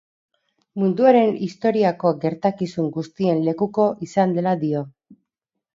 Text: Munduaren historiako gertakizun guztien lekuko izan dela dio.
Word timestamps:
Munduaren 0.83 1.33
historiako 1.47 2.15
gertakizun 2.25 2.91
guztien 2.99 3.45
lekuko 3.51 3.87
izan 4.09 4.37
dela 4.41 4.57
dio. 4.67 4.85